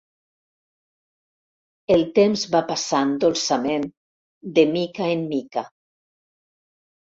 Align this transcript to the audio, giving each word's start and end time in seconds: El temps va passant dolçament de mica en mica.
El 1.97 2.05
temps 2.15 2.47
va 2.57 2.63
passant 2.73 3.13
dolçament 3.27 3.87
de 4.59 4.67
mica 4.75 5.15
en 5.21 5.25
mica. 5.39 5.69